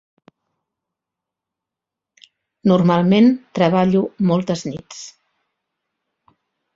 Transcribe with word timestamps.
Normalment, 2.71 3.27
treballo 3.59 4.01
moltes 4.31 4.65
nits. 4.71 5.03